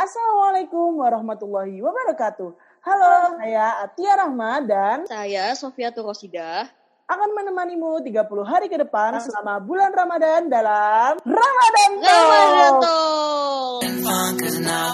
[0.00, 2.56] Assalamualaikum warahmatullahi wabarakatuh.
[2.88, 6.72] Halo, saya Atia Rahma dan Saya Sofia Turosida.
[7.04, 13.82] akan menemanimu 30 hari ke depan selama bulan Ramadan dalam Ramadan Ramadan Talk.
[14.00, 14.40] Talk.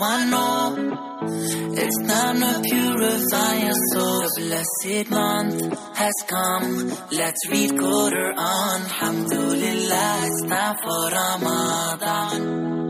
[0.02, 0.74] I know
[1.70, 4.26] it's time to purify your soul.
[4.26, 5.60] The blessed month
[5.94, 6.90] has come.
[7.14, 8.78] Let's read Quran.
[8.90, 12.85] Alhamdulillah, it's time for Ramadan.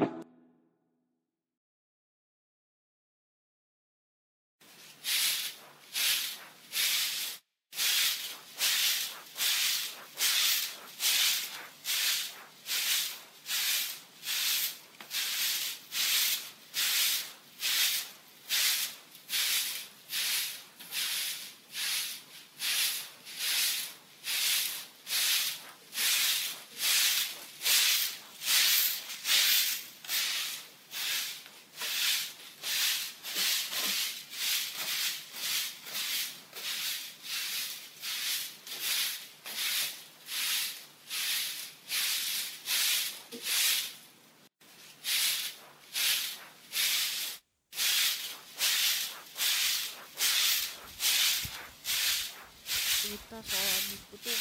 [53.16, 54.40] Cerita soal abiku tuh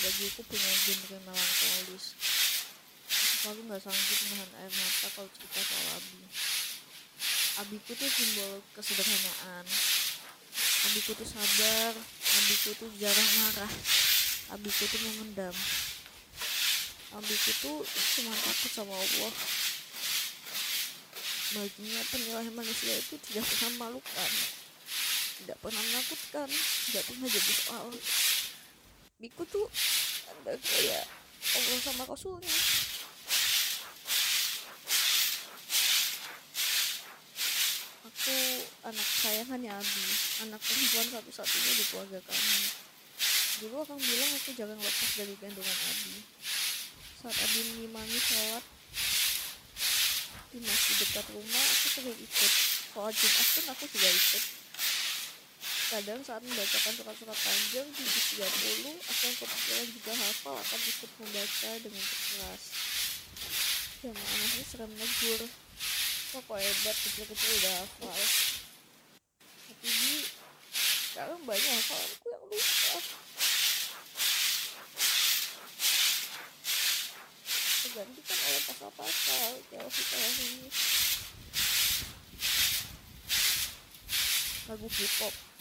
[0.00, 2.16] bagiku punya genre melankolis.
[3.44, 6.24] Aku nggak sanggup menahan air mata kalau cerita soal abi.
[7.60, 9.68] Abiku tuh simbol kesederhanaan.
[10.88, 11.92] Abiku tuh sabar.
[12.16, 13.72] Abiku tuh jarang marah.
[14.56, 15.56] Abiku tuh memendam.
[17.12, 19.32] Abiku tuh cuma takut sama Allah.
[21.52, 24.32] Baginya penilaian manusia itu tidak pernah memalukan
[25.36, 26.48] tidak pernah menakutkan
[26.88, 27.86] tidak pernah jadi soal.
[29.16, 29.66] Biku tuh
[30.28, 31.04] ada kayak
[31.56, 32.56] Allah sama Rasulnya.
[38.06, 38.36] Aku
[38.84, 40.04] anak sayangannya Abi.
[40.48, 42.60] Anak perempuan satu-satunya di keluarga kami.
[43.56, 46.16] Dulu orang bilang aku jangan lepas dari gendongan Abi.
[47.24, 48.64] Saat Abi mengimami sholat
[50.56, 50.64] di
[51.04, 52.52] dekat rumah aku sering ikut.
[52.92, 54.44] Sholat Jumat pun aku juga ikut
[55.86, 61.10] kadang saat membacakan surat-surat panjang di juz 30 aku yang kepikiran juga hafal akan ikut
[61.22, 62.62] membaca dengan keras.
[64.02, 65.40] Jamaah masih sering menegur
[66.34, 68.18] kok kok hebat kecil-kecil udah hafal.
[69.70, 70.14] Tapi di
[70.82, 72.98] sekarang banyak hafalanku yang lupa.
[77.86, 80.50] Tergantikan oleh pasal-pasal teori-teori
[84.66, 85.55] lagu K-pop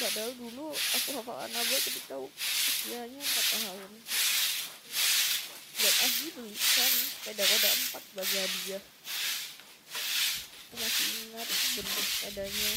[0.00, 3.92] padahal dulu aku hafal Anaba ketika usianya 4 tahun.
[5.80, 8.84] Dan Agi belikan sepeda roda 4 bagi hadiah.
[10.70, 12.72] Aku masih ingat bentuk sepedanya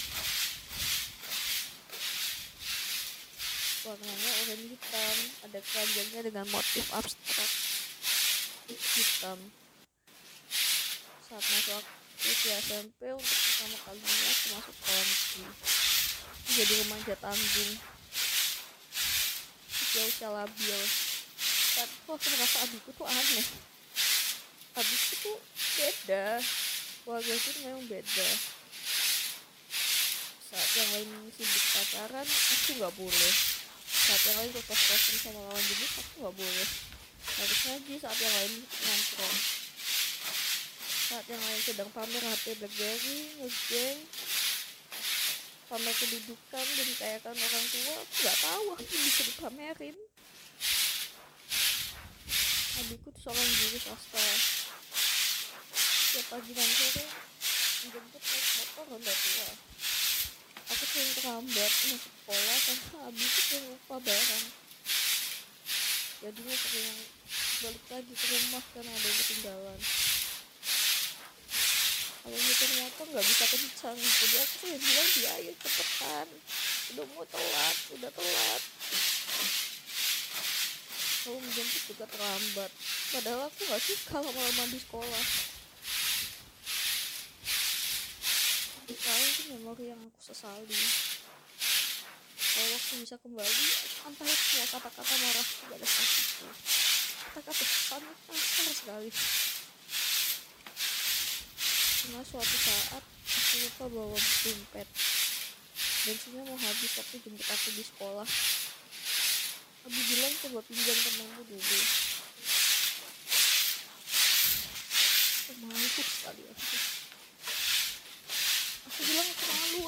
[3.84, 7.52] warnanya oranye hitam ada keranjangnya dengan motif abstrak
[8.72, 9.40] hitam.
[11.28, 11.84] Saat masuk
[12.24, 15.93] usia SMP untuk pertama kalinya aku masuk negeri
[16.54, 17.74] jadi remaja tanggung
[19.94, 20.82] usia-usia labil.
[21.74, 23.46] Dan kok aku merasa abiku tuh aneh.
[24.74, 25.38] Abiku tuh
[25.78, 26.42] beda.
[27.06, 28.30] Keluarga itu memang beda.
[30.50, 33.34] Saat yang lain sibuk pacaran aku nggak boleh.
[33.86, 36.68] Saat yang lain kos-kosan sama lawan jenis aku nggak boleh.
[37.24, 39.38] Harus ngaji saat yang lain nongkrong.
[41.04, 43.83] Saat yang lain sedang pamer HP Blackberry ngegeng
[45.74, 49.98] pamer kedudukan dan kekayaan orang tua aku nggak tahu aku bisa dipamerin.
[52.78, 54.22] Adikku tuh seorang guru swasta
[56.14, 57.06] tiap pagi dan sore
[57.90, 59.50] menjemput naik motor Honda tua
[60.70, 64.46] aku sering terlambat masuk sekolah karena adikku sering lupa barang.
[66.22, 66.98] Jadinya sering
[67.66, 69.82] balik lagi ke rumah karena ada ketinggalan
[72.24, 76.28] kalau nyetir motor nggak bisa kencang jadi aku sering bilang dia ayo cepetan.
[76.96, 78.62] Udah mau telat udah telat.
[81.24, 82.72] Kalau menjemput juga terlambat.
[83.12, 85.26] Padahal aku nggak suka lama-lama di sekolah.
[88.88, 90.80] Sekarang itu memori yang aku sesali
[92.54, 93.66] kalau waktu bisa kembali
[94.06, 96.46] entah semua kata-kata marah pada saat itu
[97.34, 97.98] kata-kata
[98.30, 99.10] kasar sekali
[102.04, 104.88] cuma suatu saat aku lupa bawa dompet.
[106.04, 108.28] Bensinnya mau habis tapi jemput aku di sekolah.
[109.88, 111.80] Abi bilang coba pinjam temanmu dulu.
[115.64, 116.76] Malu sekali aku.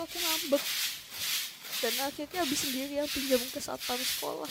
[0.07, 0.63] Aku ngambek.
[1.83, 4.47] Dan akhirnya habis sendiri yang pinjam ke satpam sekolah.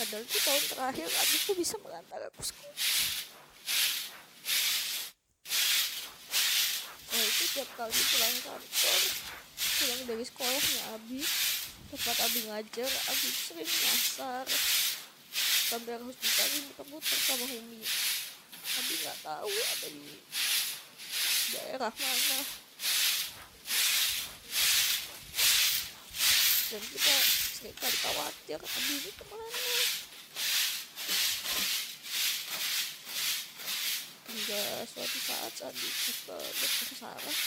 [0.00, 2.80] Padahal itu tahun terakhir adikku bisa mengantar aku sekolah
[7.10, 9.00] nah itu tiap kali pulang kantor
[9.60, 11.20] pulang dari sekolahnya Abi
[11.90, 14.46] tempat Abi ngajar Abi sering nyasar.
[15.70, 17.82] Sampai harus dicari muter-muter sama Humi.
[18.78, 20.06] Abi nggak tahu ada di
[21.54, 22.38] daerah mana.
[26.70, 27.14] Dan kita
[27.58, 29.48] sering kali khawatir Abi ini ke mana
[34.30, 37.38] hingga suatu saat Abi ke dokter Sarah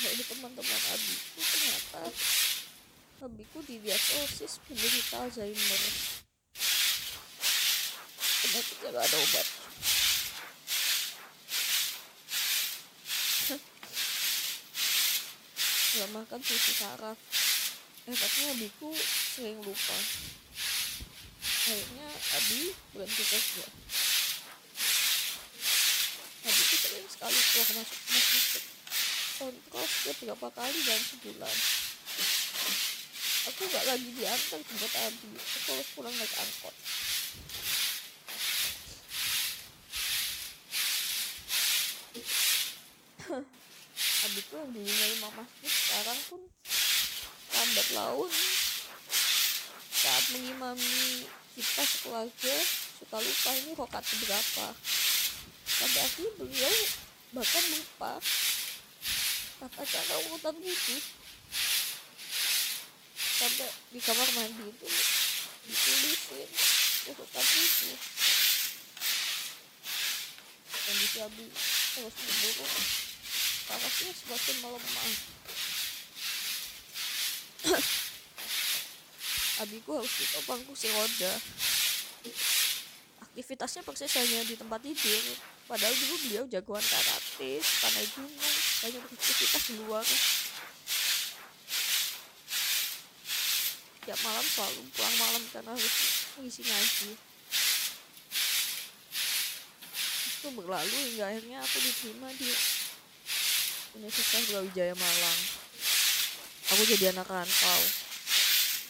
[0.00, 2.02] teman-teman Abiku ternyata
[3.20, 5.82] Abiku didiagnosis penderita Alzheimer.
[8.40, 9.46] Penyakitnya gak ada obat.
[16.00, 17.18] Makan susu saraf.
[18.08, 18.88] Eh tapi abiku
[19.36, 19.98] sering lupa.
[21.44, 22.08] Akhirnya
[22.40, 23.68] abi berhenti kerja
[26.90, 28.64] sering sekali keluar masuk masuk
[29.38, 31.56] kontrol setiap berapa kali dalam sebulan.
[33.46, 36.74] Aku gak lagi diantar jemput abi aku harus pulang naik angkot.
[44.26, 46.42] Adikku yang dulunya imam masjid sekarang pun
[47.54, 48.32] lambat laun.
[49.94, 51.22] Saat mengimami
[51.54, 52.56] kita sekeluarga
[52.98, 54.74] suka lupa ini rokat berapa
[55.80, 56.76] sampai akhirnya beliau
[57.32, 58.12] bahkan lupa
[59.64, 60.96] tata cara urutan wudhu
[63.40, 64.88] sampai di kamar mandi itu
[65.64, 66.48] ditulisin
[67.16, 67.92] urutan wudhu
[70.90, 71.46] kondisi abi
[71.94, 72.72] terus memburuk
[73.70, 75.14] sarafnya semakin melemah.
[79.62, 81.32] Abiku harus ditopang kursi roda
[83.30, 85.24] aktivitasnya persis hanya di tempat tidur
[85.70, 88.36] padahal dulu beliau jagoan karate suka naik gunung
[88.82, 90.06] banyak beraktivitas di luar
[94.00, 95.94] tiap malam selalu pulang malam karena harus
[96.34, 97.10] mengisi ngaji
[100.40, 102.48] itu berlalu hingga akhirnya aku diterima di
[103.90, 105.40] Universitas Brawijaya Malang.
[106.72, 107.82] Aku jadi anak rantau.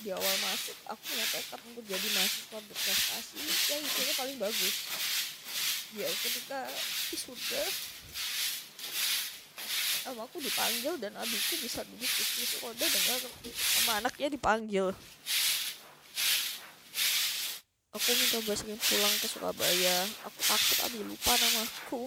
[0.01, 3.37] Di awal masuk, aku punya tekad untuk jadi mahasiswa berprestasi
[3.69, 4.77] yang isinya paling bagus.
[5.93, 6.59] Ya, ketika
[7.13, 7.63] wisuda,
[10.01, 13.19] sama aku dipanggil dan adikku bisa duduk di kursi roda dengan
[13.53, 14.87] sama anaknya dipanggil.
[17.91, 19.99] Aku mencoba sering pulang ke Surabaya.
[20.25, 22.07] Aku takut Abi lupa namaku.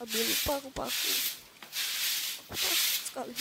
[0.00, 1.12] Abi lupa aku paku.
[2.48, 3.34] Aku takut sekali.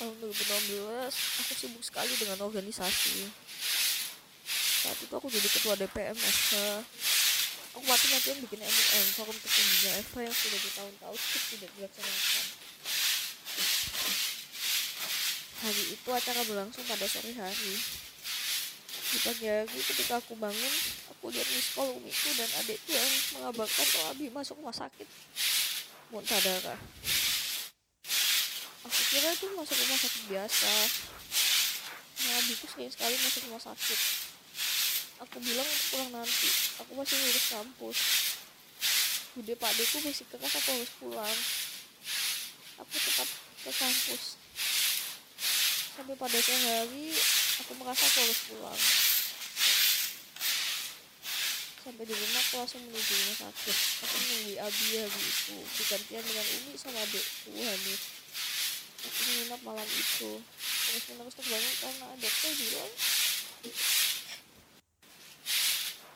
[0.00, 3.28] Tahun 2016, aku sibuk sekali dengan organisasi.
[4.80, 6.56] Saat itu aku jadi ketua DPM FH.
[7.76, 11.20] Aku mati-matian bikin MUM, forum tertingginya FH yang sudah bertahun-tahun
[11.52, 12.46] tidak dilaksanakan.
[15.68, 17.74] Hari itu acara berlangsung pada sore hari.
[18.88, 20.74] Di pagi hari ketika aku bangun,
[21.12, 25.04] aku lihat miss call umiku dan adikku yang mengabarkan kalau Abi masuk rumah sakit.
[26.08, 26.80] Muntah darah.
[28.80, 30.72] Aku kira itu masuk rumah sakit biasa.
[32.20, 34.00] Nah, abiku sering sekali masuk rumah sakit.
[35.20, 36.48] Aku bilang pulang nanti.
[36.80, 37.98] Aku masih ngurus kampus.
[39.36, 41.38] Bude Pak Deku masih keras aku harus pulang.
[42.80, 43.28] Aku tetap
[43.60, 44.40] ke kampus.
[45.92, 47.12] Sampai pada sore hari,
[47.60, 48.80] aku merasa aku harus pulang.
[51.84, 53.76] Sampai di rumah aku langsung menuju rumah sakit.
[54.08, 55.56] Aku menunggu Abi hari itu.
[55.76, 58.00] Digantian dengan Umi sama adikku Hanif.
[59.00, 60.30] Aku menginap malam itu.
[60.90, 62.92] Terus menerus terbangun karena dokter bilang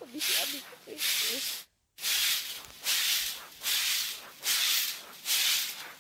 [0.04, 1.44] kondisi abiku kritis.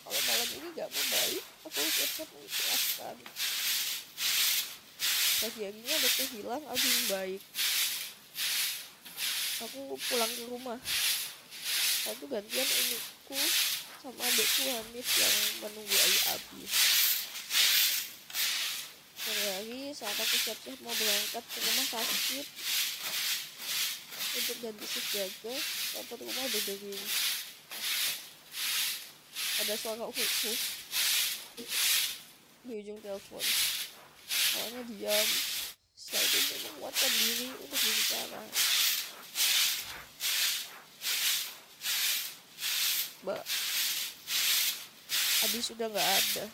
[0.04, 3.16] Kalau malam ini gak membaik, aku siap-siap mengikhlaskan.
[5.40, 7.42] Pagi harinya dokter bilang abi membaik.
[9.64, 10.78] Aku pulang ke rumah.
[12.04, 13.40] Lalu gantian umiku
[14.04, 16.60] sama adikku Hanif yang menunggu ayah Abi.
[19.16, 22.46] Sore hari saat aku siap-siap mau berangkat ke rumah sakit
[24.36, 27.04] untuk ganti shift jaga, telepon rumah berdering.
[29.64, 30.60] Ada suara khusus
[32.68, 33.44] di ujung telepon.
[34.60, 35.28] Awalnya diam,
[35.96, 38.44] setelah itu menguatkan diri untuk berbicara.
[43.24, 43.63] tiba-tiba
[45.44, 46.44] Abi sudah nggak ada.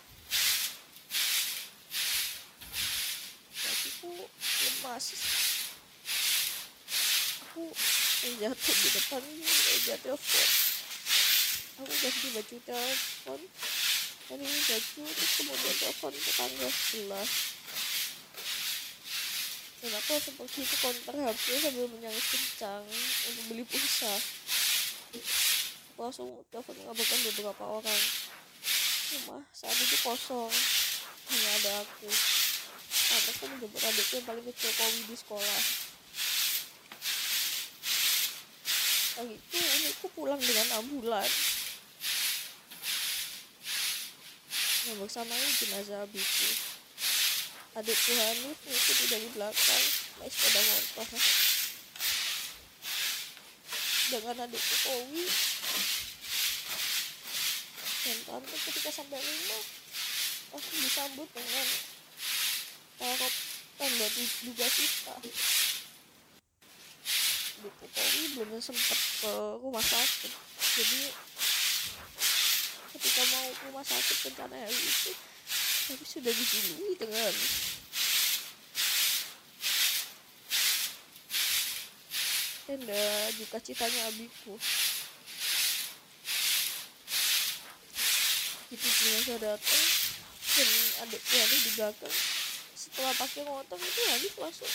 [3.55, 4.11] Kakiku
[4.43, 5.07] lemas.
[7.47, 7.71] Aku
[8.43, 10.49] jatuh di depan meja telepon.
[11.79, 13.41] Aku ganti baju telepon.
[14.31, 17.29] Ini baju terus kemudian telepon tetangga sebelah.
[19.81, 22.83] Dan aku seperti itu konter HP sambil menyangis kencang
[23.31, 24.15] untuk beli pulsa.
[25.95, 28.03] Aku langsung telepon mengabarkan beberapa orang
[29.11, 30.53] rumah saat itu kosong.
[31.31, 32.11] Hanya ada aku.
[33.11, 35.63] Aku menjemput adikku yang paling kecil Kowi di sekolah.
[39.19, 41.31] Pagi itu umiku pulang dengan ambulan.
[44.87, 46.51] Yang bersamanya jenazah abiku.
[47.79, 49.85] Adikku Hanif mengikuti dari belakang
[50.19, 51.09] naik sepeda motor.
[54.11, 55.25] Dengan adikku Kowi
[58.01, 59.65] dan tante ketika sampai rumah
[60.57, 61.69] aku disambut dengan
[62.97, 63.35] tarot
[63.77, 64.07] tanda
[64.45, 65.71] duga kita adikku
[67.61, 70.33] Kowi belum sempat ke rumah sakit.
[70.81, 71.03] Jadi
[72.97, 75.13] ketika mau ke rumah sakit rencana hari itu
[75.91, 77.35] tapi sudah dibunuhi dengan
[82.71, 83.05] tenda
[83.35, 84.55] juga citanya abiku
[88.71, 89.87] itu jenazah datang
[90.41, 90.69] dan
[91.03, 91.17] ada
[91.51, 92.17] di belakang.
[92.79, 94.71] Setelah pakai motor itu Hanif langsung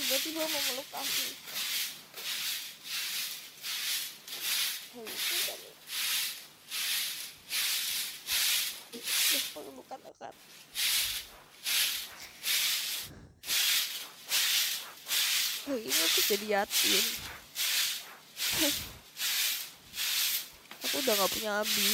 [0.00, 1.26] tiba-tiba memeluk kami
[4.90, 5.76] hal itu kami ya.
[9.54, 10.36] Pelukan erat
[15.68, 17.04] hari ini aku jadi yatim.
[20.90, 21.90] Aku udah gak punya abi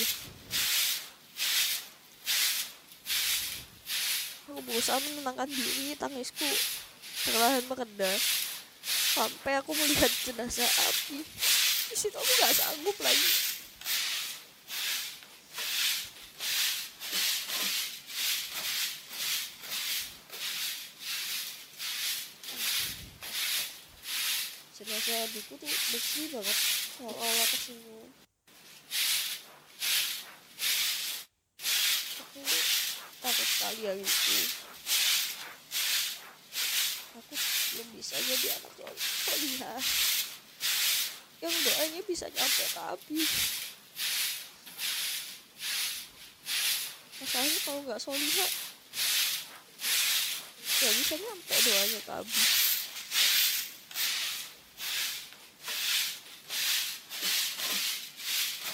[4.56, 6.51] aku berusaha menenangkan diri tangisku
[7.23, 8.13] perlahan mereda
[9.15, 11.23] sampai aku melihat jenazah api
[11.87, 13.31] di situ aku gak sanggup lagi.
[24.77, 26.59] Jenazah abiku tuh bersih banget.
[27.01, 28.26] Seolah-olah tersinggung aku
[33.67, 34.39] sekali hari itu
[37.19, 38.95] aku belum bisa jadi anak
[39.27, 39.83] solihah
[41.43, 43.21] yang doanya bisa nyampe ke Abi
[47.19, 48.53] masalahnya kalau nggak solihah
[50.63, 52.43] nggak bisa nyampe doanya ke Abi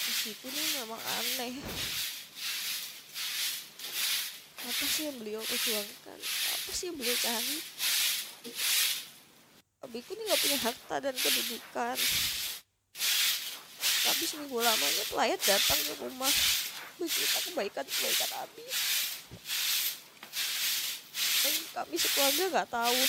[0.05, 1.55] meskipun ini memang aneh
[4.63, 6.19] apa sih yang beliau perjuangkan?
[6.55, 7.59] Apa sih yang beliau cari?
[9.83, 11.99] Abiku ini nggak punya harta dan kedudukan.
[14.03, 16.31] Tapi seminggu lamanya pelayat datang ke rumah.
[17.03, 18.67] Bercerita kebaikan kebaikan abi.
[21.43, 23.01] Dan kami sekeluarga nggak tahu.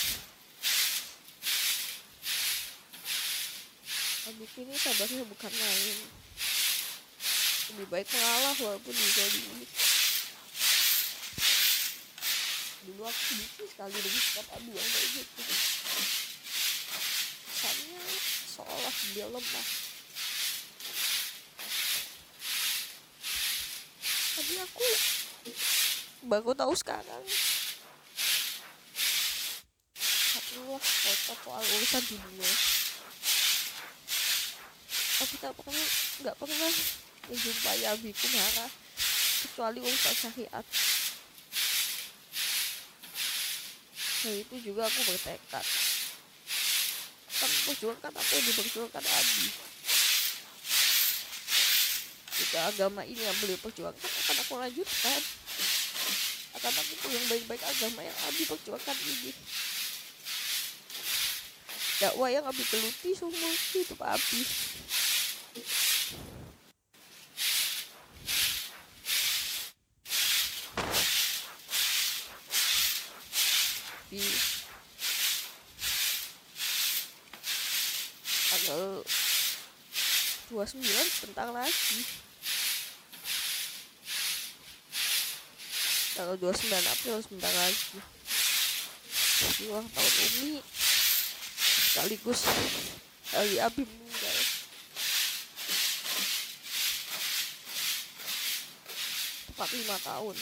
[4.34, 5.98] Abiku ini sabarnya bukan main
[7.74, 9.66] lebih baik mengalah walaupun dizalimi
[12.84, 15.42] dulu aku sedikit sekali sikap abi yang kayak gitu.
[17.48, 18.02] Kesannya
[18.52, 19.68] seolah dia lemah.
[24.34, 24.86] Tapi aku
[26.28, 27.24] baru tahu sekarang.
[30.54, 32.52] Allah kotor soal urusan dunia.
[35.26, 35.88] Aku tak pernah
[36.22, 36.72] nggak pernah
[37.26, 38.72] menjumpai abiku marah
[39.42, 40.66] kecuali urusan syariat
[44.24, 45.66] dari itu juga aku bertekad.
[47.28, 49.48] Akan memperjuangkan apa yang diperjuangkan Abi?
[52.34, 55.22] Jika agama ini yang beliau perjuangkan akan aku lanjutkan.
[56.56, 59.32] Akan aku yang baik-baik agama yang Abi perjuangkan ini.
[62.00, 63.52] Dakwah yang Abi geluti semua
[64.00, 64.42] Pak Abi
[74.14, 74.30] tapi
[78.54, 79.02] tanggal
[80.54, 80.86] 29
[81.18, 82.00] sebentar lagi.
[86.14, 87.98] Tanggal 29 April sebentar lagi.
[89.42, 90.62] Jadi ulang tahun Umi.
[91.90, 92.46] Sekaligus
[93.34, 94.38] Ali Abim meninggal.
[99.50, 100.38] Tepat lima tahun.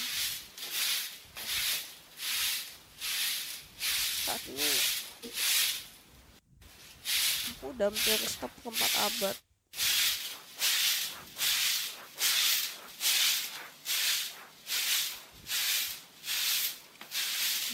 [4.31, 4.71] Saat ini.
[7.51, 9.35] Aku udah hampir stop keempat abad.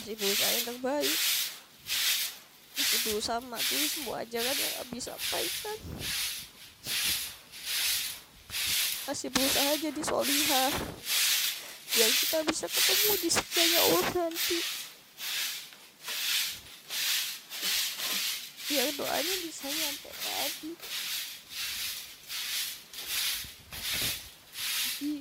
[0.02, 1.20] Masih berusaha yang terbaik.
[2.74, 5.78] Masih berusaha mematuhi semua ajaran yang Abi sampaikan.
[9.06, 10.74] Masih berusaha jadi solihah.
[12.02, 14.87] Yang kita bisa ketemu di sekiannya Allah nanti
[18.68, 20.72] biar doanya bisa nyampe lagi
[24.98, 25.12] jadi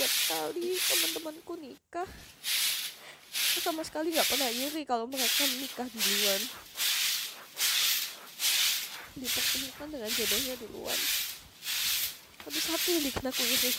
[0.00, 2.10] setiap kali teman-temanku nikah
[3.60, 6.42] aku sama sekali nggak pernah iri kalau mereka menikah duluan.
[9.20, 11.00] Dipertemukan dengan jodohnya duluan.
[12.40, 13.70] Tapi satu yang bikin aku iri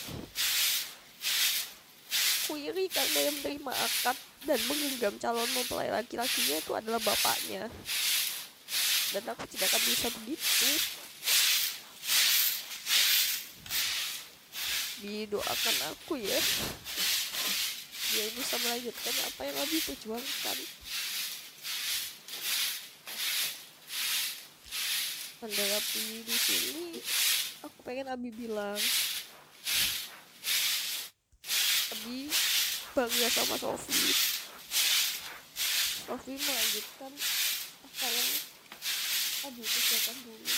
[2.52, 4.12] aku iri karena yang menerima akad
[4.44, 7.64] dan menggenggam calon mempelai laki-lakinya itu adalah bapaknya.
[9.16, 10.68] Dan aku tidak akan bisa begitu.
[15.00, 16.40] Didoakan aku ya.
[18.12, 20.58] Biar bisa melanjutkan apa yang Abi perjuangkan.
[25.40, 27.00] Menanggapi di sini
[27.64, 28.76] aku pengen Abi bilang
[31.92, 32.26] Abi
[32.92, 34.12] bangga sama Sofi.
[36.04, 37.12] Sofi melanjutkan
[37.88, 38.30] apa yang
[39.42, 40.52] Abi kerjakan dulu